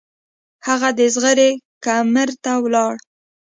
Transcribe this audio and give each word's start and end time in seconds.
هغه 0.67 0.89
د 0.99 1.01
زغرې 1.13 1.49
کمرې 1.85 2.35
ته 2.43 2.53
لاړ. 2.73 2.93